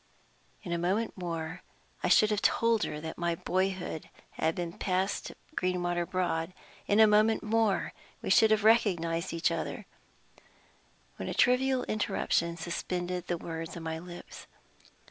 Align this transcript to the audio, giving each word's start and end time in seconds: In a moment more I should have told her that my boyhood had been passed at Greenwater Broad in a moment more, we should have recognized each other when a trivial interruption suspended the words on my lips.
In 0.63 0.71
a 0.71 0.79
moment 0.79 1.15
more 1.15 1.61
I 2.01 2.07
should 2.07 2.31
have 2.31 2.41
told 2.41 2.81
her 2.85 2.99
that 3.01 3.19
my 3.19 3.35
boyhood 3.35 4.09
had 4.31 4.55
been 4.55 4.73
passed 4.73 5.29
at 5.29 5.37
Greenwater 5.55 6.09
Broad 6.09 6.55
in 6.87 6.99
a 6.99 7.05
moment 7.05 7.43
more, 7.43 7.93
we 8.19 8.31
should 8.31 8.49
have 8.49 8.63
recognized 8.63 9.31
each 9.31 9.51
other 9.51 9.85
when 11.17 11.29
a 11.29 11.35
trivial 11.35 11.83
interruption 11.83 12.57
suspended 12.57 13.27
the 13.27 13.37
words 13.37 13.77
on 13.77 13.83
my 13.83 13.99
lips. 13.99 14.47